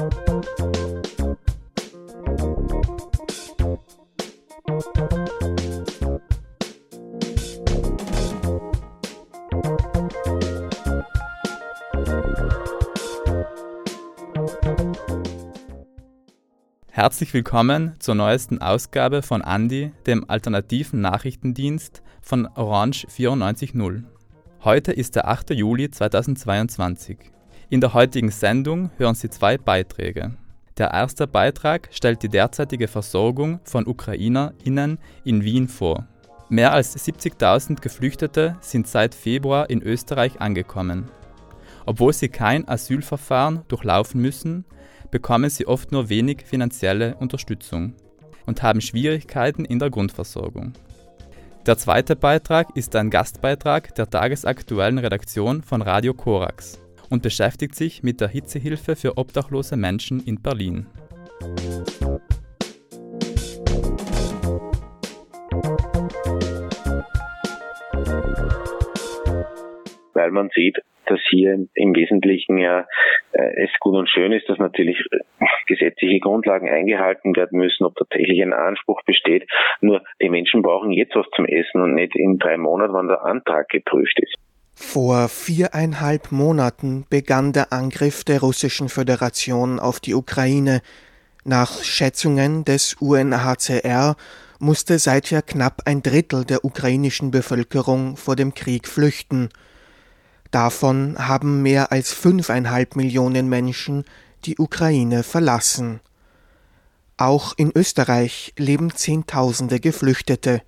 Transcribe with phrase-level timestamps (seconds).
[0.00, 0.08] Herzlich
[17.34, 24.04] willkommen zur neuesten Ausgabe von Andi, dem alternativen Nachrichtendienst von Orange 94.0.
[24.64, 25.50] Heute ist der 8.
[25.50, 27.18] Juli 2022.
[27.72, 30.32] In der heutigen Sendung hören Sie zwei Beiträge.
[30.76, 36.08] Der erste Beitrag stellt die derzeitige Versorgung von UkrainerInnen in Wien vor.
[36.48, 41.12] Mehr als 70.000 Geflüchtete sind seit Februar in Österreich angekommen.
[41.86, 44.64] Obwohl sie kein Asylverfahren durchlaufen müssen,
[45.12, 47.94] bekommen sie oft nur wenig finanzielle Unterstützung
[48.46, 50.72] und haben Schwierigkeiten in der Grundversorgung.
[51.66, 58.02] Der zweite Beitrag ist ein Gastbeitrag der tagesaktuellen Redaktion von Radio Korax und beschäftigt sich
[58.02, 60.86] mit der Hitzehilfe für obdachlose Menschen in Berlin.
[70.14, 72.86] Weil man sieht, dass hier im Wesentlichen ja
[73.32, 75.18] äh, es gut und schön ist, dass natürlich äh,
[75.66, 79.48] gesetzliche Grundlagen eingehalten werden müssen, ob tatsächlich ein Anspruch besteht.
[79.80, 83.24] Nur die Menschen brauchen jetzt was zum Essen und nicht in drei Monaten, wann der
[83.24, 84.36] Antrag geprüft ist.
[84.82, 90.80] Vor viereinhalb Monaten begann der Angriff der Russischen Föderation auf die Ukraine.
[91.44, 94.16] Nach Schätzungen des UNHCR
[94.58, 99.50] musste seither knapp ein Drittel der ukrainischen Bevölkerung vor dem Krieg flüchten.
[100.50, 104.04] Davon haben mehr als fünfeinhalb Millionen Menschen
[104.44, 106.00] die Ukraine verlassen.
[107.16, 110.62] Auch in Österreich leben Zehntausende Geflüchtete.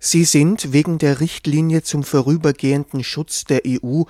[0.00, 4.04] Sie sind wegen der Richtlinie zum vorübergehenden Schutz der EU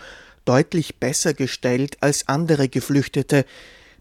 [0.44, 3.46] deutlich besser gestellt als andere Geflüchtete.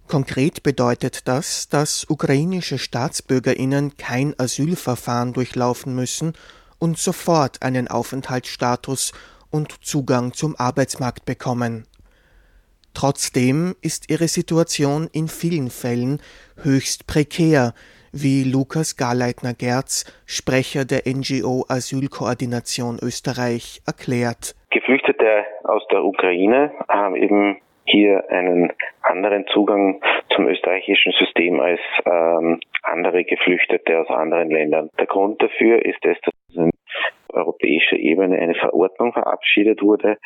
[0.08, 6.34] Konkret bedeutet das, dass ukrainische Staatsbürgerinnen kein Asylverfahren durchlaufen müssen
[6.78, 9.14] und sofort einen Aufenthaltsstatus
[9.50, 11.86] und Zugang zum Arbeitsmarkt bekommen.
[12.94, 16.22] Trotzdem ist ihre Situation in vielen Fällen
[16.64, 17.74] höchst prekär,
[18.12, 24.56] wie Lukas Garleitner-Gerz, Sprecher der NGO Asylkoordination Österreich, erklärt.
[24.72, 30.02] Geflüchtete aus der Ukraine haben eben hier einen anderen Zugang
[30.36, 34.90] zum österreichischen System als ähm, andere Geflüchtete aus anderen Ländern.
[35.00, 36.34] Der Grund dafür ist es, dass
[37.34, 40.18] europäischer Ebene eine Verordnung verabschiedet wurde.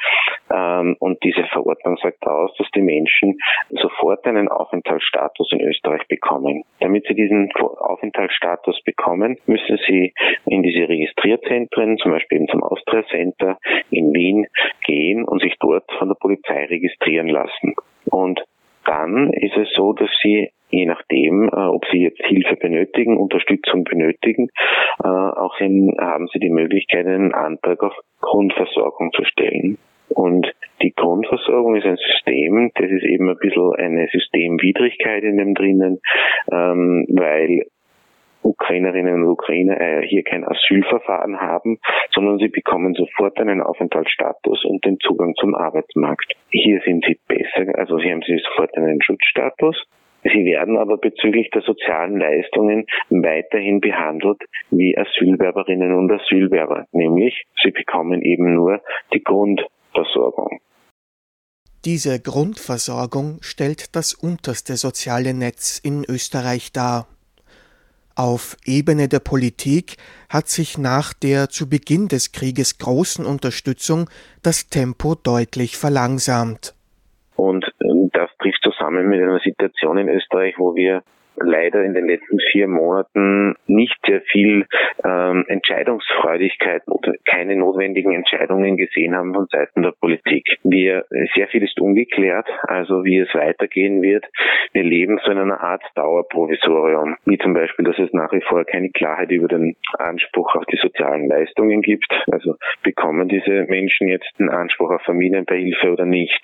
[0.51, 3.37] Ähm, und diese Verordnung sagt aus, dass die Menschen
[3.69, 6.63] sofort einen Aufenthaltsstatus in Österreich bekommen.
[6.79, 10.13] Damit sie diesen Aufenthaltsstatus bekommen, müssen sie
[10.45, 13.57] in diese Registrierzentren, zum Beispiel eben zum Austria Center
[13.89, 14.47] in Wien,
[14.85, 17.75] gehen und sich dort von der Polizei registrieren lassen.
[18.05, 18.43] Und
[18.85, 23.83] dann ist es so, dass sie je nachdem, äh, ob Sie jetzt Hilfe benötigen, Unterstützung
[23.83, 24.49] benötigen,
[25.03, 29.77] äh, auch in, haben Sie die Möglichkeit, einen Antrag auf Grundversorgung zu stellen.
[30.09, 35.53] Und die Grundversorgung ist ein System, das ist eben ein bisschen eine Systemwidrigkeit in dem
[35.53, 36.01] drinnen,
[36.51, 37.65] ähm, weil
[38.43, 41.79] Ukrainerinnen und Ukrainer äh, hier kein Asylverfahren haben,
[42.11, 46.33] sondern sie bekommen sofort einen Aufenthaltsstatus und den Zugang zum Arbeitsmarkt.
[46.49, 49.85] Hier sind sie besser, also hier haben sie sofort einen Schutzstatus
[50.23, 57.71] Sie werden aber bezüglich der sozialen Leistungen weiterhin behandelt wie Asylwerberinnen und Asylwerber, nämlich sie
[57.71, 58.81] bekommen eben nur
[59.13, 60.59] die Grundversorgung.
[61.85, 67.07] Diese Grundversorgung stellt das unterste soziale Netz in Österreich dar.
[68.21, 69.97] Auf Ebene der Politik
[70.29, 74.11] hat sich nach der zu Beginn des Krieges großen Unterstützung
[74.43, 76.75] das Tempo deutlich verlangsamt.
[77.35, 81.01] Und äh, das trifft zusammen mit einer Situation in Österreich, wo wir
[81.35, 84.65] leider in den letzten vier Monaten nicht sehr viel
[85.03, 90.57] ähm, Entscheidungsfreudigkeit oder keine notwendigen Entscheidungen gesehen haben von Seiten der Politik.
[90.63, 91.05] Wir,
[91.35, 94.25] sehr viel ist ungeklärt, also wie es weitergehen wird.
[94.73, 98.63] Wir leben so in einer Art Dauerprovisorium, wie zum Beispiel, dass es nach wie vor
[98.65, 102.11] keine Klarheit über den Anspruch auf die sozialen Leistungen gibt.
[102.31, 106.41] Also bekommen diese Menschen jetzt einen Anspruch auf Familienbeihilfe oder nicht?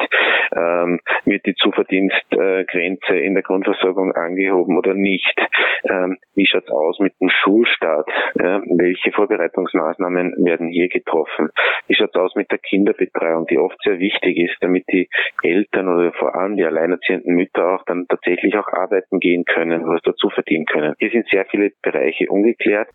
[0.56, 5.36] Ähm, wird die Zuverdienstgrenze in der Grundversorgung angehoben oder nicht?
[5.84, 8.10] Ähm, wie schaut's aus mit dem Schulstart?
[8.40, 11.50] Ja, welche Vorbereitungsmaßnahmen werden hier getroffen?
[11.88, 15.10] Wie schaut's aus mit der Kinderbetreuung, die oft sehr wichtig ist, damit die
[15.44, 20.02] Eltern oder vor allem die alleinerziehenden Mütter auch dann tatsächlich auch arbeiten gehen können, was
[20.04, 20.96] dazu verdienen können?
[21.00, 22.90] Hier sind sehr viele Bereiche ungeklärt.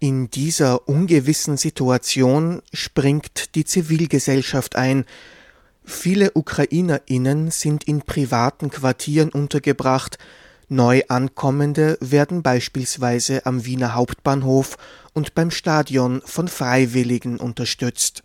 [0.00, 5.04] In dieser ungewissen Situation springt die Zivilgesellschaft ein,
[5.84, 10.18] Viele Ukrainerinnen sind in privaten Quartieren untergebracht,
[10.72, 14.78] Neuankommende werden beispielsweise am Wiener Hauptbahnhof
[15.12, 18.22] und beim Stadion von Freiwilligen unterstützt.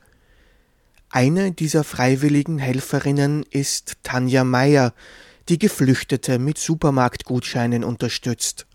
[1.10, 4.94] Eine dieser freiwilligen Helferinnen ist Tanja Meyer,
[5.50, 8.68] die Geflüchtete mit Supermarktgutscheinen unterstützt.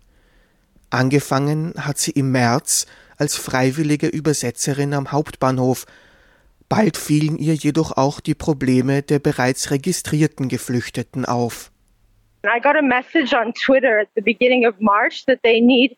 [0.89, 5.85] Angefangen hat sie im März als freiwillige Übersetzerin am Hauptbahnhof,
[6.67, 11.71] bald fielen ihr jedoch auch die Probleme der bereits registrierten Geflüchteten auf.
[12.43, 15.95] I got a message on Twitter at the beginning of March that they need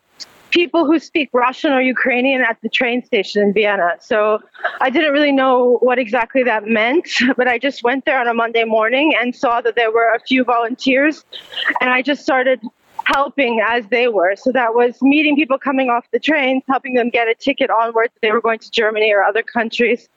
[0.50, 3.96] people who speak Russian or Ukrainian at the train station in Vienna.
[4.00, 4.40] So
[4.80, 8.34] I didn't really know what exactly that meant, but I just went there on a
[8.34, 11.24] Monday morning and saw that there were a few volunteers,
[11.80, 12.60] and I just started
[13.06, 14.36] helping as they were.
[14.36, 18.12] So that was meeting people coming off the trains, helping them get a ticket onwards
[18.22, 20.08] they were going to Germany or other countries,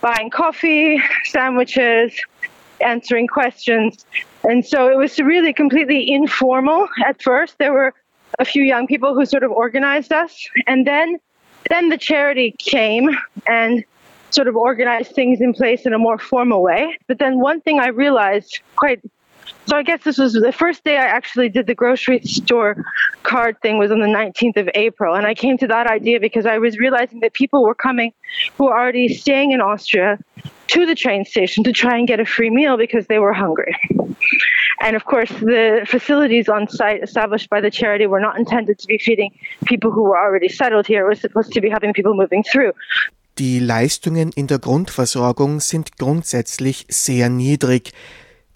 [0.00, 2.20] buying coffee, sandwiches,
[2.80, 4.04] answering questions.
[4.48, 7.58] And so it was really completely informal at first.
[7.58, 7.94] There were
[8.38, 10.48] a few young people who sort of organized us.
[10.66, 11.18] And then
[11.70, 13.10] then the charity came
[13.46, 13.84] and
[14.30, 16.98] sort of organized things in place in a more formal way.
[17.06, 19.00] But then one thing I realized quite
[19.66, 22.84] so I guess this was the first day I actually did the grocery store
[23.22, 25.14] card thing was on the 19th of April.
[25.14, 28.12] And I came to that idea because I was realizing that people were coming
[28.56, 30.18] who were already staying in Austria
[30.68, 33.74] to the train station to try and get a free meal because they were hungry.
[34.80, 38.86] And of course, the facilities on site established by the charity were not intended to
[38.86, 41.04] be feeding people who were already settled here.
[41.06, 42.72] It was supposed to be having people moving through.
[43.38, 47.92] Die Leistungen in der Grundversorgung sind grundsätzlich sehr niedrig.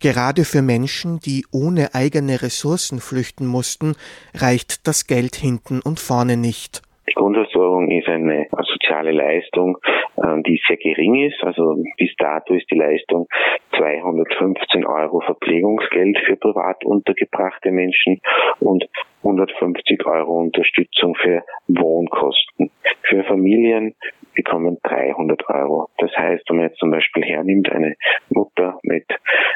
[0.03, 3.95] Gerade für Menschen, die ohne eigene Ressourcen flüchten mussten,
[4.35, 6.83] reicht das Geld hinten und vorne nicht.
[7.09, 9.79] Die Grundversorgung ist eine soziale Leistung,
[10.21, 11.41] ähm, die sehr gering ist.
[11.45, 13.29] Also bis dato ist die Leistung
[13.77, 18.21] 215 Euro Verpflegungsgeld für privat untergebrachte Menschen
[18.59, 18.85] und
[19.23, 22.73] 150 Euro Unterstützung für Wohnkosten.
[23.03, 23.95] Für Familien
[24.35, 25.89] bekommen 300 Euro.
[25.99, 27.95] Das heißt, wenn man jetzt zum Beispiel hernimmt, eine
[28.31, 29.05] Mutter mit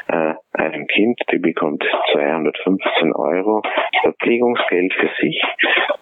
[0.07, 0.33] äh,
[0.87, 3.61] Kind, die bekommt 215 Euro
[4.01, 5.41] Verpflegungsgeld für sich,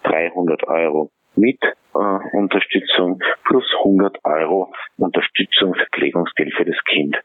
[0.04, 7.18] 300 Euro mit äh, Unterstützung plus 100 Euro Unterstützung Verpflegungsgeld für das Kind.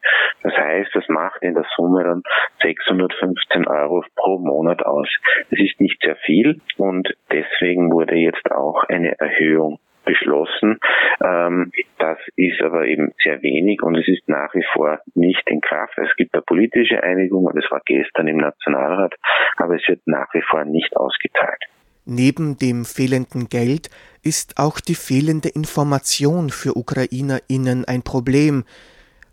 [0.43, 2.23] Das heißt, das macht in der Summe dann
[2.63, 5.09] 615 Euro pro Monat aus.
[5.51, 9.79] Das ist nicht sehr viel und deswegen wurde jetzt auch eine Erhöhung
[10.11, 10.79] beschlossen.
[11.23, 15.61] Ähm, das ist aber eben sehr wenig und es ist nach wie vor nicht in
[15.61, 15.97] Kraft.
[15.99, 19.15] Es gibt eine politische Einigung und es war gestern im Nationalrat,
[19.57, 21.63] aber es wird nach wie vor nicht ausgeteilt.
[22.07, 23.89] Neben dem fehlenden Geld
[24.23, 28.65] ist auch die fehlende Information für Ukrainerinnen ein Problem.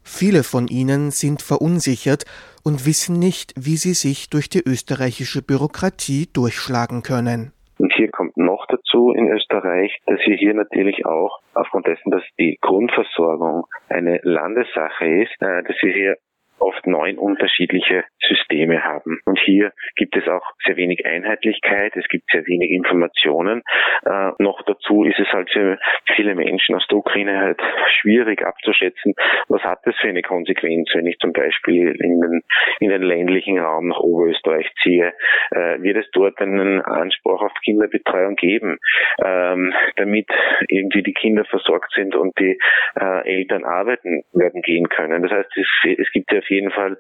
[0.03, 2.25] Viele von ihnen sind verunsichert
[2.63, 7.51] und wissen nicht, wie sie sich durch die österreichische Bürokratie durchschlagen können.
[7.79, 8.37] Und hier kommt
[8.87, 15.23] dazu in Österreich, dass wir hier natürlich auch aufgrund dessen, dass die Grundversorgung eine Landessache
[15.23, 16.17] ist, äh, dass wir hier
[16.59, 19.19] oft neun unterschiedliche Systeme haben.
[19.25, 23.63] Und hier gibt es auch sehr wenig Einheitlichkeit, es gibt sehr wenig Informationen.
[24.05, 25.79] Äh, noch dazu ist es halt für
[26.15, 27.61] viele Menschen aus der Ukraine halt
[27.99, 29.13] schwierig abzuschätzen,
[29.47, 32.41] was hat das für eine Konsequenz, wenn ich zum Beispiel in den,
[32.79, 35.13] in den ländlichen Raum nach Oberösterreich ziehe.
[35.51, 38.77] Äh, wird es dort einen Anspruch auf Kinderbetreuung geben,
[39.23, 40.27] ähm, damit
[40.67, 42.57] irgendwie die Kinder versorgt sind und die
[42.99, 45.23] äh, Eltern arbeiten werden gehen können.
[45.23, 46.97] Das heißt, es, es gibt ja auf jeden Fall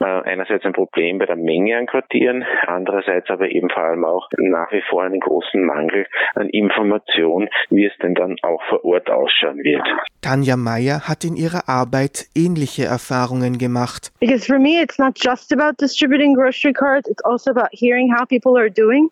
[0.00, 4.28] äh, einerseits ein Problem bei der Menge an Quartieren, andererseits aber eben vor allem auch
[4.38, 9.10] nach wie vor einen großen Mangel an Information, wie es denn dann auch vor Ort
[9.10, 9.82] ausschauen wird.
[10.22, 14.12] Tanja Meyer hat in ihrer Arbeit ähnliche Erfahrungen gemacht.
[14.20, 18.24] Because for me it's not just about distributing grocery cards, it's also about hearing how
[18.26, 19.10] people are doing.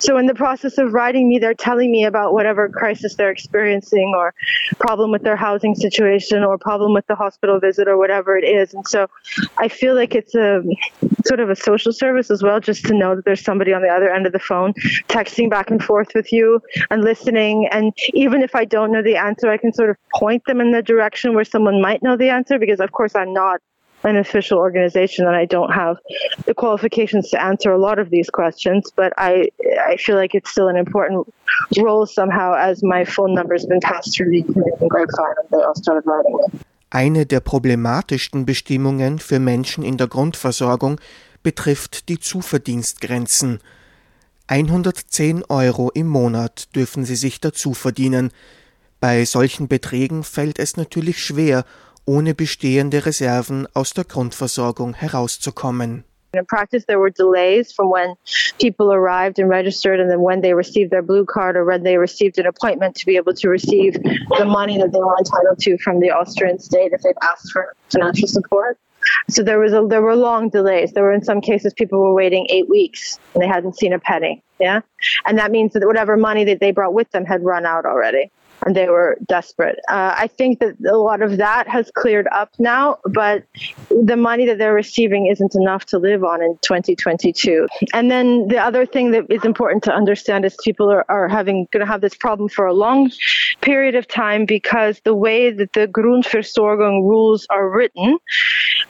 [0.00, 4.14] So in the process of writing me, they're telling me about whatever crisis they're experiencing
[4.16, 4.34] or
[4.78, 8.72] problem with their housing situation or problem with the hospital visit or whatever it is.
[8.74, 9.08] And so
[9.58, 10.62] I feel like it's a
[11.26, 13.88] sort of a social service as well, just to know that there's somebody on the
[13.88, 14.72] other end of the phone
[15.08, 17.68] texting back and forth with you and listening.
[17.70, 20.72] And even if I don't know the answer, I can sort of point them in
[20.72, 23.60] the direction where someone might know the answer because of course I'm not
[24.04, 25.98] an official organization and I don't have
[26.46, 29.50] the qualifications to answer a lot of these questions, but I
[29.86, 31.26] I feel like it's still an important
[31.78, 35.74] role somehow as my phone number has been passed through the grapevine and they all
[35.74, 36.60] started writing it.
[36.92, 41.00] Eine der problematischsten Bestimmungen für Menschen in der Grundversorgung
[41.42, 43.60] betrifft die Zuverdienstgrenzen.
[44.48, 48.32] 110 Euro im Monat dürfen sie sich dazu verdienen.
[48.98, 51.64] Bei solchen Beträgen fällt es natürlich schwer,
[52.06, 56.04] ohne bestehende Reserven aus der Grundversorgung herauszukommen.
[56.32, 58.14] In practice, there were delays from when
[58.60, 61.98] people arrived and registered and then when they received their blue card or when they
[61.98, 65.76] received an appointment to be able to receive the money that they were entitled to
[65.78, 68.78] from the Austrian state if they've asked for financial support.
[69.28, 70.92] So there was a, there were long delays.
[70.92, 73.98] There were in some cases people were waiting eight weeks and they hadn't seen a
[73.98, 74.42] penny.
[74.60, 74.82] Yeah,
[75.24, 78.30] and that means that whatever money that they brought with them had run out already
[78.64, 79.78] and they were desperate.
[79.88, 83.44] Uh, I think that a lot of that has cleared up now, but
[83.90, 87.66] the money that they're receiving isn't enough to live on in 2022.
[87.92, 91.68] And then the other thing that is important to understand is people are, are having
[91.72, 93.10] going to have this problem for a long
[93.60, 98.18] period of time because the way that the Grundversorgung rules are written,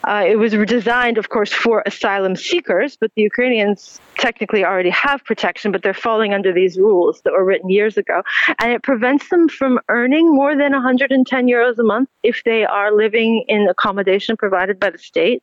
[0.04, 5.25] uh, it was designed, of course, for asylum seekers, but the Ukrainians technically already have
[5.25, 8.23] protection, but they're falling under these rules that were written years ago,
[8.59, 12.92] and it prevents them from earning more than 110 euros a month if they are
[12.92, 15.42] living in accommodation provided by the state.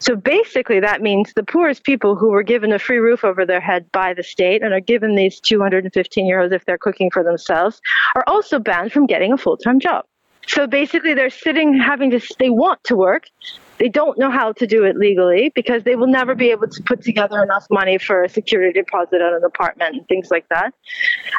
[0.00, 3.60] So basically, that means the poorest people who were given a free roof over their
[3.60, 7.80] head by the state and are given these 215 euros if they're cooking for themselves
[8.14, 10.04] are also banned from getting a full time job.
[10.46, 13.28] So basically, they're sitting having to, they want to work,
[13.78, 16.82] they don't know how to do it legally because they will never be able to
[16.82, 20.72] put together enough money for a security deposit on an apartment and things like that.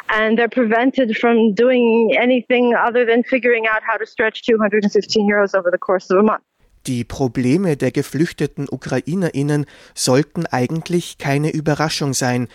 [0.08, 5.54] And they're prevented from doing anything other than figuring out how to stretch 215 euros
[5.54, 6.42] over the course of a month.
[6.86, 12.46] Die Probleme der geflüchteten Ukrainerinnen sollten eigentlich keine Überraschung sein.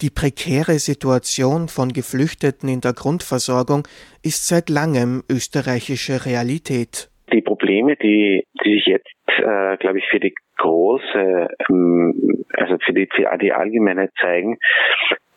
[0.00, 3.86] Die prekäre Situation von Geflüchteten in der Grundversorgung
[4.22, 7.10] ist seit langem österreichische Realität.
[7.34, 12.92] Die Probleme, die, die sich jetzt, äh, glaube ich, für die große, ähm, also für
[12.92, 14.56] die, für die Allgemeinheit zeigen,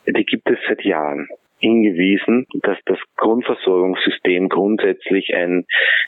[0.06, 1.28] die gibt es seit Jahren
[1.60, 5.66] hingewiesen, dass das Grundversorgungssystem grundsätzlich ein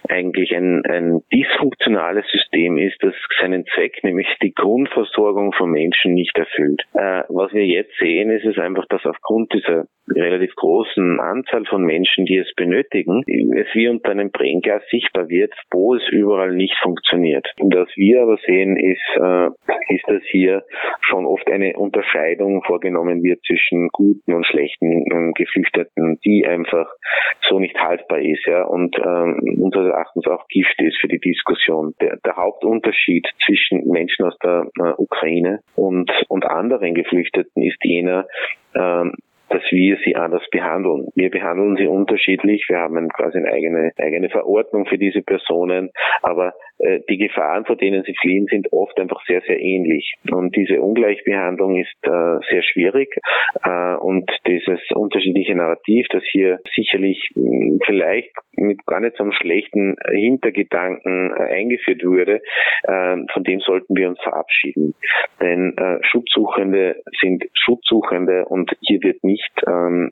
[0.07, 6.37] eigentlich ein, ein dysfunktionales System ist, das seinen Zweck, nämlich die Grundversorgung von Menschen nicht
[6.37, 6.83] erfüllt.
[6.93, 9.85] Äh, was wir jetzt sehen, ist es einfach, dass aufgrund dieser
[10.15, 15.53] relativ großen Anzahl von Menschen, die es benötigen, es wie unter einem Brennglas sichtbar wird,
[15.71, 17.47] wo es überall nicht funktioniert.
[17.59, 19.47] Was wir aber sehen, ist, äh,
[19.93, 20.63] ist, dass hier
[21.01, 26.89] schon oft eine Unterscheidung vorgenommen wird zwischen guten und schlechten äh, Geflüchteten, die einfach
[27.47, 31.93] so nicht haltbar ist, ja, und äh, unseres Erachtens auch Gift ist für die Diskussion.
[32.01, 38.27] Der, der Hauptunterschied zwischen Menschen aus der äh, Ukraine und, und anderen Geflüchteten ist jener,
[38.75, 39.13] ähm,
[39.49, 41.07] dass wir sie anders behandeln.
[41.15, 42.65] Wir behandeln sie unterschiedlich.
[42.69, 45.91] Wir haben quasi eine eigene, eigene Verordnung für diese Personen.
[46.21, 46.53] Aber
[47.09, 50.13] die Gefahren, vor denen sie fliehen, sind oft einfach sehr, sehr ähnlich.
[50.31, 53.15] Und diese Ungleichbehandlung ist äh, sehr schwierig.
[53.63, 59.23] Äh, und dieses unterschiedliche Narrativ, das hier sicherlich mh, hm, vielleicht mit gar nicht so
[59.23, 62.41] einem schlechten Hintergedanken äh, eingeführt wurde,
[62.83, 64.95] äh, von dem sollten wir uns verabschieden.
[65.41, 70.11] Denn äh, Schutzsuchende sind Schutzsuchende und hier wird nicht ähm,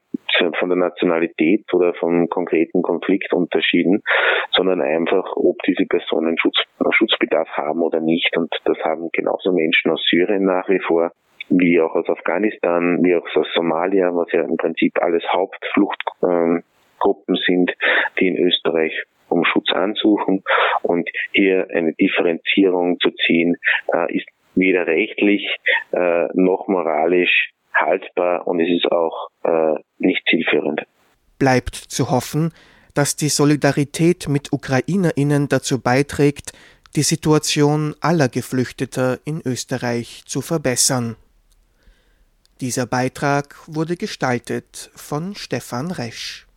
[0.59, 4.03] von der Nationalität oder vom konkreten Konflikt unterschieden,
[4.51, 6.56] sondern einfach, ob diese Personen Schutz,
[6.91, 8.37] Schutzbedarf haben oder nicht.
[8.37, 11.11] Und das haben genauso Menschen aus Syrien nach wie vor
[11.49, 17.71] wie auch aus Afghanistan, wie auch aus Somalia, was ja im Prinzip alles Hauptfluchtgruppen sind,
[18.19, 18.91] die in Österreich
[19.29, 20.43] um Schutz ansuchen.
[20.81, 23.55] Und hier eine Differenzierung zu ziehen,
[23.93, 25.55] äh, ist weder rechtlich
[25.91, 30.81] äh, noch moralisch haltbar und es ist auch äh, nicht zielführend.
[31.37, 32.51] Bleibt zu hoffen,
[32.97, 36.53] dass die Solidarität mit Ukrainerinnen dazu beiträgt,
[36.95, 41.15] die Situation aller Geflüchteter in Österreich zu verbessern.
[42.59, 46.47] Dieser Beitrag wurde gestaltet von Stefan Resch.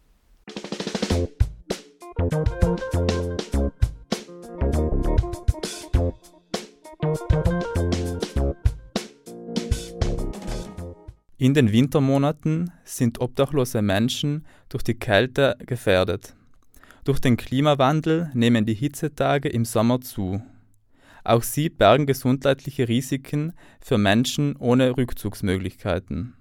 [11.41, 16.35] In den Wintermonaten sind obdachlose Menschen durch die Kälte gefährdet.
[17.05, 20.43] Durch den Klimawandel nehmen die Hitzetage im Sommer zu.
[21.25, 26.35] Auch sie bergen gesundheitliche Risiken für Menschen ohne Rückzugsmöglichkeiten.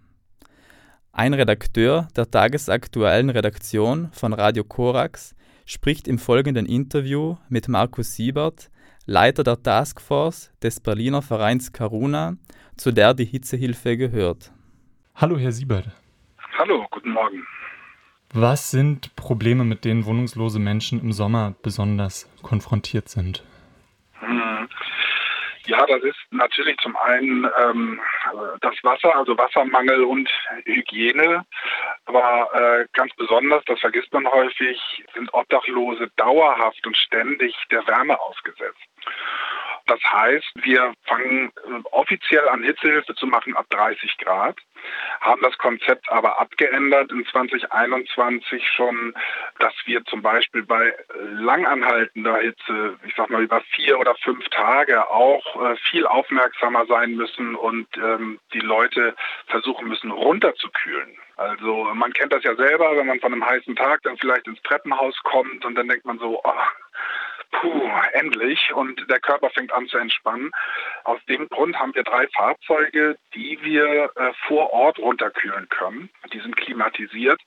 [1.13, 5.33] Ein Redakteur der tagesaktuellen Redaktion von Radio Korax
[5.65, 8.69] spricht im folgenden Interview mit Markus Siebert,
[9.05, 12.35] Leiter der Taskforce des Berliner Vereins Karuna,
[12.75, 14.51] zu der die Hitzehilfe gehört.
[15.21, 15.83] Hallo, Herr Siebert.
[16.57, 17.45] Hallo, guten Morgen.
[18.33, 23.43] Was sind Probleme, mit denen wohnungslose Menschen im Sommer besonders konfrontiert sind?
[24.19, 24.69] Hm.
[25.65, 27.99] Ja, das ist natürlich zum einen ähm,
[28.61, 30.29] das Wasser, also Wassermangel und
[30.63, 31.45] Hygiene.
[32.05, 34.79] Aber äh, ganz besonders, das vergisst man häufig,
[35.13, 38.87] sind Obdachlose dauerhaft und ständig der Wärme ausgesetzt.
[39.89, 44.55] Das heißt, wir fangen äh, offiziell an, Hitzehilfe zu machen ab 30 Grad,
[45.19, 49.15] haben das Konzept aber abgeändert in 2021 schon,
[49.57, 50.93] dass wir zum Beispiel bei
[51.31, 57.15] langanhaltender Hitze, ich sag mal über vier oder fünf Tage, auch äh, viel aufmerksamer sein
[57.15, 59.15] müssen und ähm, die Leute
[59.47, 61.17] versuchen müssen, runterzukühlen.
[61.35, 64.61] Also man kennt das ja selber, wenn man von einem heißen Tag dann vielleicht ins
[64.61, 66.53] Treppenhaus kommt und dann denkt man so, oh,
[67.51, 68.73] puh, endlich.
[68.73, 70.51] Und der Körper fängt an zu entspannen.
[71.03, 76.09] Aus dem Grund haben wir drei Fahrzeuge, die wir äh, vor Ort runterkühlen können.
[76.33, 77.41] Die sind klimatisiert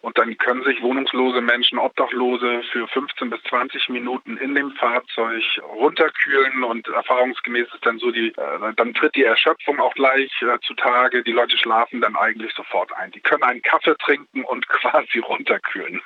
[0.00, 5.42] und dann können sich wohnungslose Menschen, Obdachlose für 15 bis 20 Minuten in dem Fahrzeug
[5.62, 10.58] runterkühlen und erfahrungsgemäß ist dann so die, äh, dann tritt die Erschöpfung auch gleich äh,
[10.66, 11.22] zutage.
[11.22, 13.10] Die Leute schlafen dann eigentlich sofort ein.
[13.12, 16.00] Die können einen Kaffee trinken und quasi runterkühlen.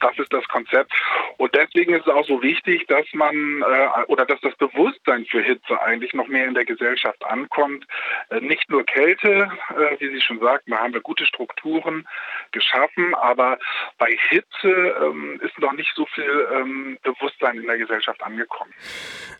[0.00, 0.92] Das ist das Konzept.
[1.38, 5.42] Und deswegen ist es auch so wichtig, dass man äh, oder dass das Bewusstsein für
[5.42, 7.86] Hitze eigentlich noch mehr in der Gesellschaft ankommt.
[8.30, 12.06] Äh, nicht nur Kälte, äh, wie Sie schon sagten, da haben wir gute Strukturen
[12.52, 13.58] geschaffen, aber
[13.98, 14.70] bei Hitze
[15.02, 18.72] ähm, ist noch nicht so viel ähm, Bewusstsein in der Gesellschaft angekommen.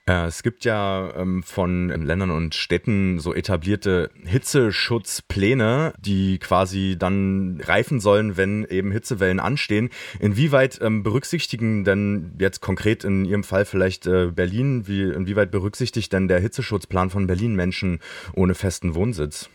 [0.06, 7.59] Äh, es gibt ja ähm, von Ländern und Städten so etablierte Hitzeschutzpläne, die quasi dann
[7.59, 9.90] greifen sollen, wenn eben Hitzewellen anstehen.
[10.18, 16.12] Inwieweit ähm, berücksichtigen denn jetzt konkret in Ihrem Fall vielleicht äh, Berlin, wie, inwieweit berücksichtigt
[16.12, 18.00] denn der Hitzeschutzplan von Berlin Menschen
[18.35, 19.49] ohne festen Wohnsitz?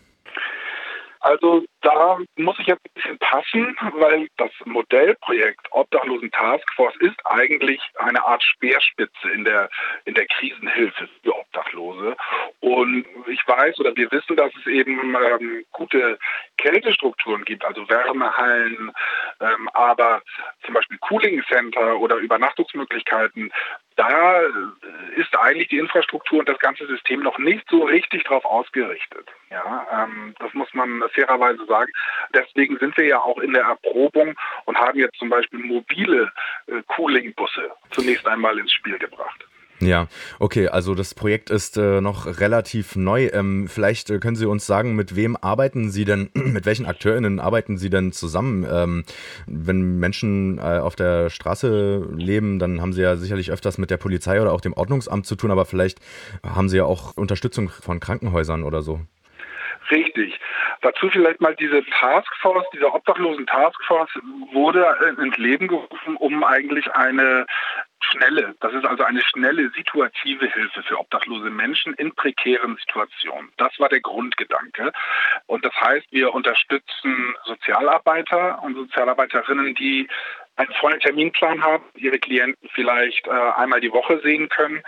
[1.19, 7.81] Also da muss ich jetzt ein bisschen passen, weil das Modellprojekt Obdachlosen Taskforce ist eigentlich
[7.95, 9.69] eine Art Speerspitze in der,
[10.05, 12.15] in der Krisenhilfe für Obdachlose.
[12.59, 16.17] Und ich weiß oder wir wissen, dass es eben ähm, gute
[16.57, 18.91] Kältestrukturen gibt, also Wärmehallen,
[19.39, 20.21] ähm, aber
[20.65, 23.51] zum Beispiel Cooling Center oder Übernachtungsmöglichkeiten,
[23.97, 24.47] da äh,
[25.15, 29.27] ist eigentlich die Infrastruktur und das ganze System noch nicht so richtig darauf ausgerichtet.
[29.49, 31.91] Ja, ähm, das muss man fairerweise sagen.
[32.33, 36.31] Deswegen sind wir ja auch in der Erprobung und haben jetzt zum Beispiel mobile
[36.67, 39.45] äh, Cooling-Busse zunächst einmal ins Spiel gebracht.
[39.79, 40.07] Ja,
[40.39, 43.29] okay, also das Projekt ist äh, noch relativ neu.
[43.31, 47.39] Ähm, vielleicht äh, können Sie uns sagen, mit wem arbeiten Sie denn, mit welchen AkteurInnen
[47.39, 48.65] arbeiten Sie denn zusammen?
[48.69, 49.03] Ähm,
[49.45, 53.97] wenn Menschen äh, auf der Straße leben, dann haben Sie ja sicherlich öfters mit der
[53.97, 55.99] Polizei oder auch dem Ordnungsamt zu tun, aber vielleicht
[56.43, 58.99] haben Sie ja auch Unterstützung von Krankenhäusern oder so.
[59.91, 60.39] Richtig.
[60.81, 64.09] Dazu vielleicht mal diese Taskforce, diese obdachlosen Taskforce
[64.53, 64.85] wurde
[65.21, 67.45] ins Leben gerufen, um eigentlich eine
[67.99, 73.51] schnelle, das ist also eine schnelle situative Hilfe für obdachlose Menschen in prekären Situationen.
[73.57, 74.91] Das war der Grundgedanke.
[75.47, 80.07] Und das heißt, wir unterstützen Sozialarbeiter und Sozialarbeiterinnen, die
[80.57, 84.81] einen vollen Terminplan haben, ihre Klienten vielleicht äh, einmal die Woche sehen können.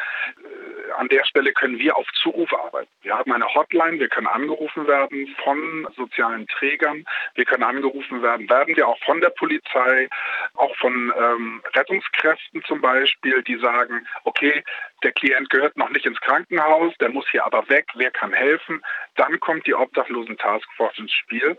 [1.00, 2.92] An der Stelle können wir auf Zuruf arbeiten.
[3.04, 8.50] Wir haben eine Hotline, wir können angerufen werden von sozialen Trägern, wir können angerufen werden,
[8.50, 10.10] werden wir auch von der Polizei,
[10.56, 14.62] auch von ähm, Rettungskräften zum Beispiel, die sagen, okay,
[15.04, 18.82] der Klient gehört noch nicht ins Krankenhaus, der muss hier aber weg, wer kann helfen?
[19.16, 21.58] Dann kommt die Obdachlosen Taskforce ins Spiel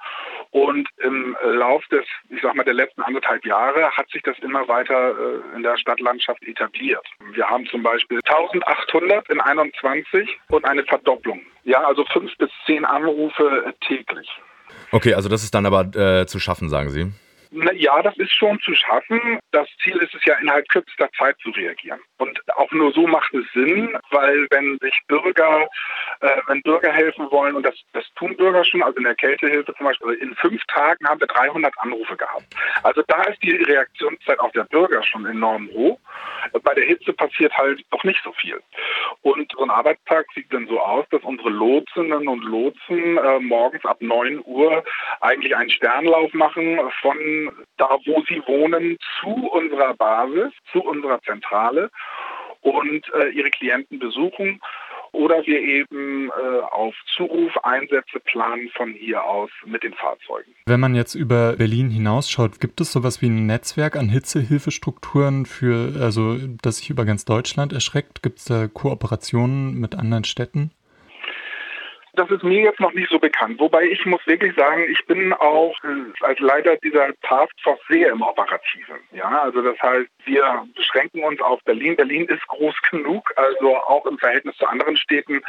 [0.50, 4.68] und im Lauf des, ich sag mal, der letzten anderthalb Jahre hat sich das immer
[4.68, 7.06] weiter äh, in der Stadtlandschaft etabliert.
[7.32, 11.40] Wir haben zum Beispiel 1800 in 21 und eine Verdopplung.
[11.64, 14.28] Ja, also fünf bis zehn Anrufe täglich.
[14.92, 17.12] Okay, also das ist dann aber äh, zu schaffen, sagen Sie?
[17.50, 19.38] Ja, das ist schon zu schaffen.
[19.50, 22.00] Das Ziel ist es ja, innerhalb kürzester Zeit zu reagieren.
[22.18, 25.68] Und auch nur so macht es Sinn, weil wenn sich Bürger,
[26.20, 29.74] äh, wenn Bürger helfen wollen, und das, das tun Bürger schon, also in der Kältehilfe
[29.74, 32.44] zum Beispiel, in fünf Tagen haben wir 300 Anrufe gehabt.
[32.82, 35.98] Also da ist die Reaktionszeit auch der Bürger schon enorm hoch.
[36.62, 38.60] Bei der Hitze passiert halt noch nicht so viel.
[39.22, 43.84] Und so ein Arbeitstag sieht dann so aus, dass unsere Lotsinnen und Lotsen äh, morgens
[43.84, 44.84] ab 9 Uhr
[45.20, 51.90] eigentlich einen Sternlauf machen von da, wo sie wohnen, zu unserer Basis, zu unserer Zentrale
[52.60, 54.60] und äh, ihre Klienten besuchen
[55.12, 57.52] oder wir eben äh, auf Zuruf
[58.24, 60.52] planen von hier aus mit den Fahrzeugen.
[60.66, 66.00] Wenn man jetzt über Berlin hinausschaut, gibt es sowas wie ein Netzwerk an Hitzehilfestrukturen für,
[66.00, 68.22] also das sich über ganz Deutschland erschreckt?
[68.22, 70.70] Gibt es da Kooperationen mit anderen Städten?
[72.14, 73.60] Das ist mir jetzt noch nicht so bekannt.
[73.60, 78.22] Wobei ich muss wirklich sagen, ich bin auch äh, als Leiter dieser Taskforce sehr im
[78.22, 78.96] Operativen.
[79.12, 81.96] Ja, also das heißt, wir beschränken uns auf Berlin.
[81.96, 85.40] Berlin ist groß genug, also auch im Verhältnis zu anderen Städten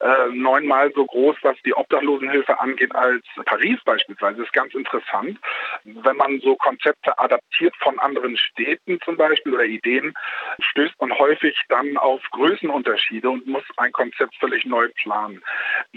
[0.00, 4.38] äh, neunmal so groß, was die Obdachlosenhilfe angeht, als Paris beispielsweise.
[4.38, 5.38] Das ist ganz interessant.
[5.84, 10.14] Wenn man so Konzepte adaptiert von anderen Städten zum Beispiel oder Ideen,
[10.60, 15.42] stößt man häufig dann auf Größenunterschiede und muss ein Konzept völlig neu planen.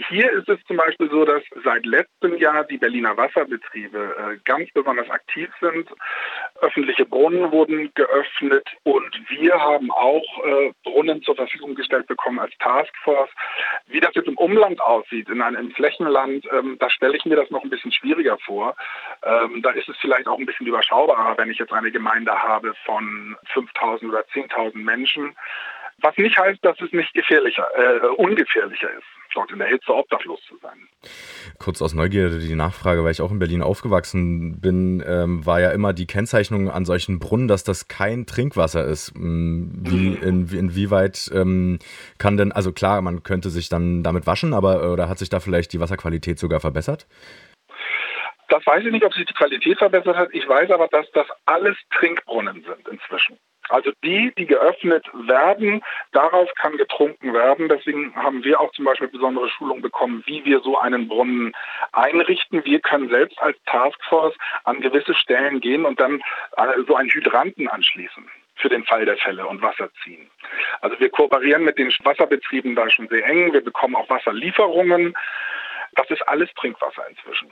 [0.08, 4.70] Hier ist es zum Beispiel so, dass seit letztem Jahr die Berliner Wasserbetriebe äh, ganz
[4.72, 5.88] besonders aktiv sind.
[6.60, 12.52] Öffentliche Brunnen wurden geöffnet und wir haben auch äh, Brunnen zur Verfügung gestellt bekommen als
[12.58, 13.30] Taskforce.
[13.86, 17.50] Wie das jetzt im Umland aussieht, in einem Flächenland, ähm, da stelle ich mir das
[17.50, 18.76] noch ein bisschen schwieriger vor.
[19.22, 22.74] Ähm, da ist es vielleicht auch ein bisschen überschaubarer, wenn ich jetzt eine Gemeinde habe
[22.84, 25.34] von 5000 oder 10.000 Menschen.
[26.02, 29.04] Was nicht heißt, dass es nicht gefährlicher, äh, ungefährlicher ist,
[29.34, 30.88] dort in der Hitze obdachlos zu sein.
[31.58, 35.70] Kurz aus Neugierde die Nachfrage, weil ich auch in Berlin aufgewachsen bin, ähm, war ja
[35.70, 39.14] immer die Kennzeichnung an solchen Brunnen, dass das kein Trinkwasser ist.
[39.14, 41.78] Hm, wie, in, inwieweit ähm,
[42.18, 45.40] kann denn, also klar, man könnte sich dann damit waschen, aber oder hat sich da
[45.40, 47.06] vielleicht die Wasserqualität sogar verbessert?
[48.48, 50.28] Das weiß ich nicht, ob sich die Qualität verbessert hat.
[50.32, 53.38] Ich weiß aber, dass das alles Trinkbrunnen sind inzwischen.
[53.68, 57.68] Also die, die geöffnet werden, daraus kann getrunken werden.
[57.68, 61.54] Deswegen haben wir auch zum Beispiel besondere Schulungen bekommen, wie wir so einen Brunnen
[61.92, 62.64] einrichten.
[62.64, 66.20] Wir können selbst als Taskforce an gewisse Stellen gehen und dann
[66.56, 70.30] äh, so einen Hydranten anschließen für den Fall der Fälle und Wasser ziehen.
[70.80, 73.52] Also wir kooperieren mit den Wasserbetrieben da schon sehr eng.
[73.52, 75.14] Wir bekommen auch Wasserlieferungen.
[75.96, 77.50] Das ist alles Trinkwasser inzwischen.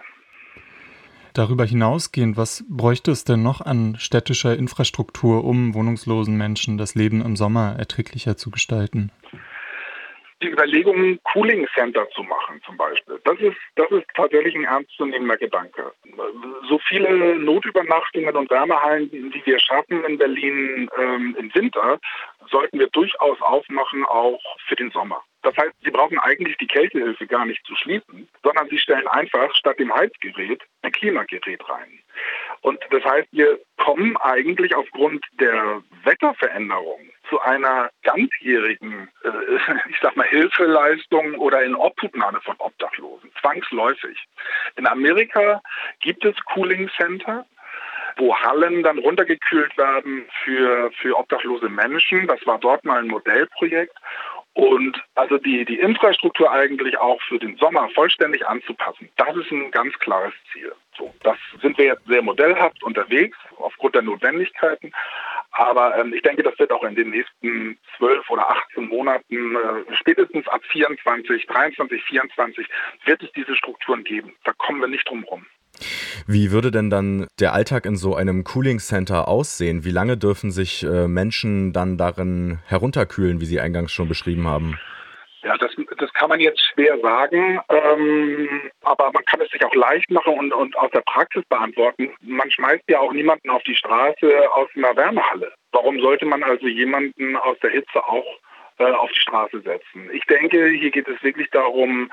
[1.34, 7.22] Darüber hinausgehend, was bräuchte es denn noch an städtischer Infrastruktur, um wohnungslosen Menschen das Leben
[7.24, 9.10] im Sommer erträglicher zu gestalten?
[10.42, 13.20] die Überlegung, Cooling Center zu machen zum Beispiel.
[13.24, 15.92] Das ist, das ist tatsächlich ein ernstzunehmender Gedanke.
[16.68, 21.98] So viele Notübernachtungen und Wärmehallen, die wir schaffen in Berlin ähm, im Winter,
[22.50, 25.22] sollten wir durchaus aufmachen, auch für den Sommer.
[25.42, 29.55] Das heißt, Sie brauchen eigentlich die Kältehilfe gar nicht zu schließen, sondern Sie stellen einfach
[29.55, 31.98] statt dem Heizgerät ein Klimagerät rein.
[32.61, 39.31] Und das heißt, wir kommen eigentlich aufgrund der Wetterveränderung zu einer ganzjährigen, äh,
[39.90, 44.16] ich sag mal, Hilfeleistung oder in Obhutnahme von Obdachlosen, zwangsläufig.
[44.76, 45.61] In Amerika
[46.00, 47.46] gibt es Cooling Center,
[48.16, 52.27] wo Hallen dann runtergekühlt werden für, für obdachlose Menschen.
[52.27, 53.96] Das war dort mal ein Modellprojekt.
[54.55, 59.70] Und also die, die Infrastruktur eigentlich auch für den Sommer vollständig anzupassen, das ist ein
[59.70, 60.72] ganz klares Ziel.
[60.98, 64.92] So, das sind wir jetzt sehr modellhaft unterwegs aufgrund der Notwendigkeiten.
[65.53, 69.94] Aber ähm, ich denke, das wird auch in den nächsten zwölf oder 18 Monaten, äh,
[69.94, 72.66] spätestens ab 24, 23, 24,
[73.07, 74.35] wird es diese Strukturen geben.
[74.44, 75.46] Da kommen wir nicht drum rum.
[76.26, 79.85] Wie würde denn dann der Alltag in so einem Cooling Center aussehen?
[79.85, 84.78] Wie lange dürfen sich äh, Menschen dann darin herunterkühlen, wie Sie eingangs schon beschrieben haben?
[85.44, 89.74] Ja, das, das kann man jetzt schwer sagen, ähm, aber man kann es sich auch
[89.74, 92.11] leicht machen und, und aus der Praxis beantworten.
[92.20, 95.52] Man schmeißt ja auch niemanden auf die Straße aus einer Wärmehalle.
[95.72, 98.24] Warum sollte man also jemanden aus der Hitze auch
[98.90, 100.10] auf die Straße setzen?
[100.12, 102.10] Ich denke, hier geht es wirklich darum,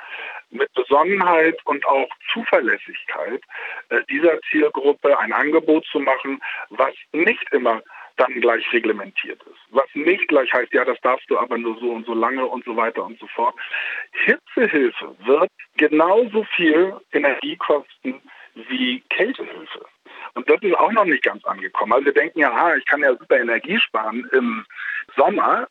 [0.52, 3.42] mit Besonnenheit und auch Zuverlässigkeit
[3.90, 7.82] äh, dieser Zielgruppe ein Angebot zu machen, was nicht immer
[8.18, 9.60] dann gleich reglementiert ist.
[9.70, 12.66] Was nicht gleich heißt, ja, das darfst du aber nur so und so lange und
[12.66, 13.56] so weiter und so fort.
[14.12, 18.22] Hitzehilfe wird genauso viel Energie kosten
[18.68, 19.86] wie Kältehilfe.
[20.34, 21.94] Und das ist auch noch nicht ganz angekommen.
[21.94, 24.66] Also wir denken ja, ich kann ja super Energie sparen im
[25.16, 25.68] Sommer.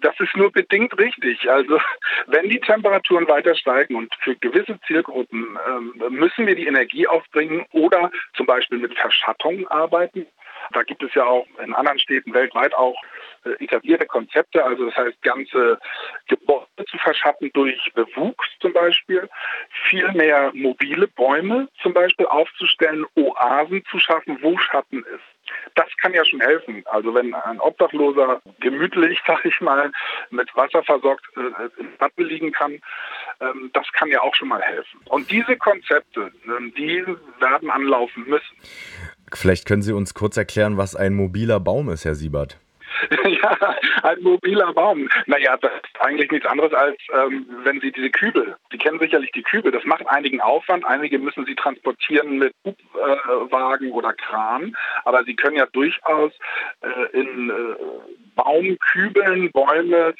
[0.00, 1.50] Das ist nur bedingt richtig.
[1.50, 1.80] Also
[2.26, 7.66] wenn die Temperaturen weiter steigen und für gewisse Zielgruppen äh, müssen wir die Energie aufbringen
[7.72, 10.26] oder zum Beispiel mit Verschattung arbeiten.
[10.72, 12.96] Da gibt es ja auch in anderen Städten weltweit auch
[13.58, 15.78] etablierte Konzepte, also das heißt ganze
[16.28, 19.28] Gebäude zu verschatten durch Bewuchs zum Beispiel,
[19.88, 25.24] viel mehr mobile Bäume zum Beispiel aufzustellen, Oasen zu schaffen, wo Schatten ist.
[25.74, 26.84] Das kann ja schon helfen.
[26.86, 29.90] Also wenn ein Obdachloser gemütlich, sag ich mal,
[30.30, 32.80] mit Wasser versorgt äh, im Bad liegen kann,
[33.40, 35.00] ähm, das kann ja auch schon mal helfen.
[35.06, 37.04] Und diese Konzepte, äh, die
[37.40, 38.56] werden anlaufen müssen.
[39.32, 42.58] Vielleicht können Sie uns kurz erklären, was ein mobiler Baum ist, Herr Siebert.
[43.42, 45.08] ja, ein mobiler Baum.
[45.26, 49.32] Naja, das ist eigentlich nichts anderes als, ähm, wenn Sie diese Kübel, Sie kennen sicherlich
[49.32, 50.84] die Kübel, das macht einigen Aufwand.
[50.84, 56.32] Einige müssen Sie transportieren mit Hubwagen oder Kran, aber Sie können ja durchaus
[56.80, 57.54] äh, in äh,
[58.44, 60.14] Baumkübeln, Bäume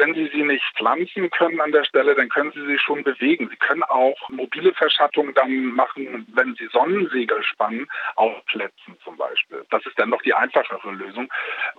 [0.00, 3.48] wenn Sie sie nicht pflanzen können an der Stelle, dann können Sie sie schon bewegen.
[3.50, 9.64] Sie können auch mobile Verschattung dann machen, wenn Sie Sonnensegel spannen, auf Plätzen zum Beispiel.
[9.70, 11.30] Das ist dann noch die einfachere Lösung.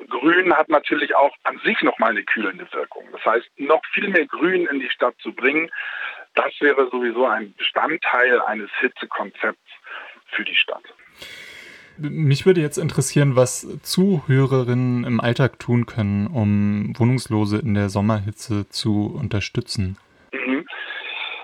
[0.08, 3.06] Grün hat natürlich auch an sich nochmal eine kühlende Wirkung.
[3.12, 5.72] Das heißt, noch viel mehr Grün in die Stadt zu bringen,
[6.36, 9.70] das wäre sowieso ein Bestandteil eines Hitzekonzepts
[10.28, 10.84] für die Stadt.
[11.98, 18.68] Mich würde jetzt interessieren, was Zuhörerinnen im Alltag tun können, um Wohnungslose in der Sommerhitze
[18.70, 19.98] zu unterstützen.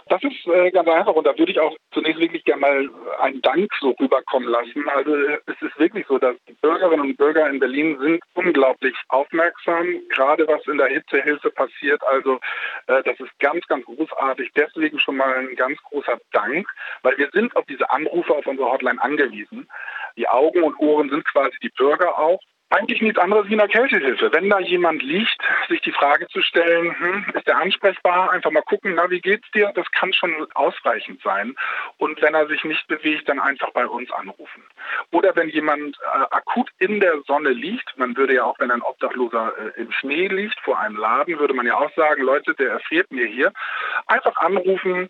[0.10, 3.42] Das ist äh, ganz einfach und da würde ich auch zunächst wirklich gerne mal einen
[3.42, 4.88] Dank so rüberkommen lassen.
[4.90, 9.86] Also es ist wirklich so, dass die Bürgerinnen und Bürger in Berlin sind unglaublich aufmerksam,
[10.10, 12.02] gerade was in der Hitzehilfe passiert.
[12.06, 12.40] Also
[12.88, 14.52] äh, das ist ganz, ganz großartig.
[14.56, 16.68] Deswegen schon mal ein ganz großer Dank,
[17.02, 19.68] weil wir sind auf diese Anrufe auf unsere Hotline angewiesen.
[20.18, 24.32] Die Augen und Ohren sind quasi die Bürger auch eigentlich nichts anderes wie eine Kältehilfe.
[24.34, 25.38] Wenn da jemand liegt,
[25.70, 28.32] sich die Frage zu stellen, hm, ist der ansprechbar?
[28.32, 29.72] Einfach mal gucken, na, wie geht's dir?
[29.74, 31.56] Das kann schon ausreichend sein.
[31.98, 34.64] Und wenn er sich nicht bewegt, dann einfach bei uns anrufen.
[35.12, 38.82] Oder wenn jemand äh, akut in der Sonne liegt, man würde ja auch, wenn ein
[38.82, 42.72] Obdachloser äh, im Schnee liegt, vor einem Laden, würde man ja auch sagen, Leute, der
[42.72, 43.54] erfriert mir hier.
[44.08, 45.10] Einfach anrufen,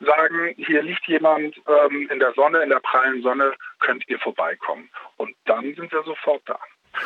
[0.00, 4.90] sagen, hier liegt jemand ähm, in der Sonne, in der prallen Sonne, könnt ihr vorbeikommen.
[5.16, 6.58] Und dann sind wir sofort da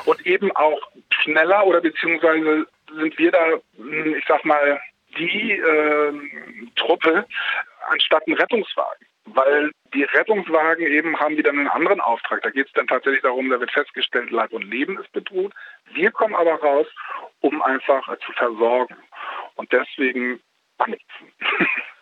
[0.05, 4.81] und eben auch schneller oder beziehungsweise sind wir da, hm, ich sag mal,
[5.19, 6.13] die äh,
[6.77, 7.27] Truppe
[7.89, 9.07] anstatt ein Rettungswagen.
[9.29, 12.43] Weil die Rettungswagen eben haben wieder einen anderen Auftrag.
[12.43, 15.53] Da geht es dann tatsächlich darum, da wird festgestellt, Leib und Leben ist bedroht.
[15.93, 16.87] Wir kommen aber raus,
[17.41, 18.97] um einfach zu versorgen.
[19.57, 20.41] Und deswegen
[20.79, 21.33] anrufen.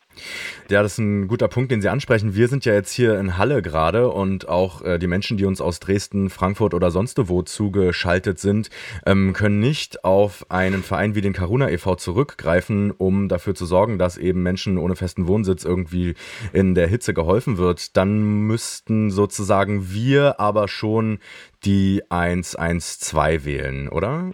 [0.71, 2.35] Ja, das ist ein guter Punkt, den Sie ansprechen.
[2.35, 5.61] Wir sind ja jetzt hier in Halle gerade und auch äh, die Menschen, die uns
[5.61, 8.71] aus Dresden, Frankfurt oder sonst wo zugeschaltet sind,
[9.07, 11.97] ähm, können nicht auf einen Verein wie den Karuna e.V.
[11.97, 16.15] zurückgreifen, um dafür zu sorgen, dass eben Menschen ohne festen Wohnsitz irgendwie
[16.53, 17.97] in der Hitze geholfen wird.
[17.97, 21.19] Dann müssten sozusagen wir aber schon
[21.65, 24.33] die 112 wählen, oder?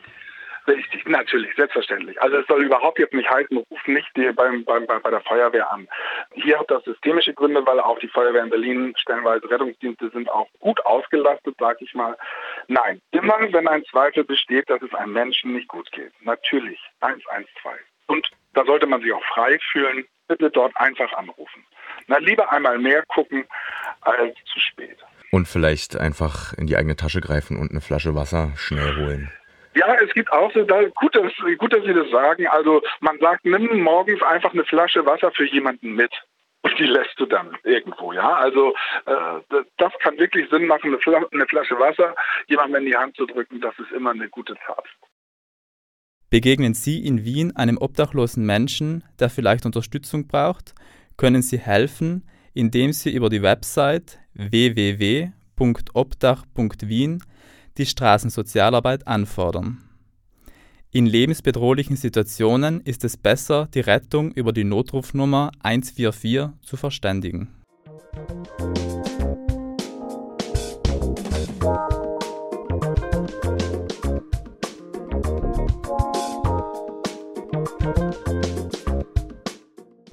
[0.70, 2.20] Richtig, natürlich, selbstverständlich.
[2.22, 5.70] Also es soll überhaupt jetzt nicht heißen, ruf nicht die beim, beim, bei der Feuerwehr
[5.72, 5.88] an.
[6.34, 10.46] Hier hat das systemische Gründe, weil auch die Feuerwehr in Berlin stellenweise Rettungsdienste sind auch
[10.60, 12.16] gut ausgelastet, sag ich mal.
[12.68, 16.12] Nein, immer wenn ein Zweifel besteht, dass es einem Menschen nicht gut geht.
[16.22, 17.80] Natürlich, 112.
[18.06, 21.64] Und da sollte man sich auch frei fühlen, bitte dort einfach anrufen.
[22.06, 23.44] Na, lieber einmal mehr gucken
[24.02, 24.98] als zu spät.
[25.32, 29.32] Und vielleicht einfach in die eigene Tasche greifen und eine Flasche Wasser schnell holen.
[29.80, 32.46] Ja, es gibt auch so, da, gut, dass, gut, dass Sie das sagen.
[32.48, 36.12] Also man sagt, nimm morgens einfach eine Flasche Wasser für jemanden mit.
[36.60, 38.34] Und die lässt du dann irgendwo, ja.
[38.34, 38.74] Also
[39.06, 39.40] äh,
[39.78, 42.14] das kann wirklich Sinn machen, eine, Flasche Wasser
[42.46, 44.84] jemandem in die Hand zu drücken, das ist immer eine gute Tat.
[46.28, 50.74] Begegnen Sie in Wien einem obdachlosen Menschen, der vielleicht Unterstützung braucht,
[51.16, 57.22] können Sie helfen, indem Sie über die Website www.obdach.wien
[57.80, 59.78] die Straßensozialarbeit anfordern.
[60.90, 67.48] In lebensbedrohlichen Situationen ist es besser, die Rettung über die Notrufnummer 144 zu verständigen.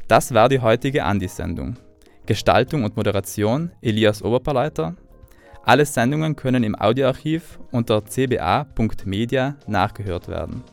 [0.08, 1.75] Das war die heutige Andi-Sendung.
[2.25, 4.95] Gestaltung und Moderation Elias Oberpaleiter,
[5.67, 10.63] alle Sendungen können im Audioarchiv unter cba.media nachgehört werden.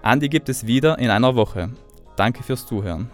[0.00, 1.68] Andi gibt es wieder in einer Woche.
[2.16, 3.10] Danke fürs Zuhören.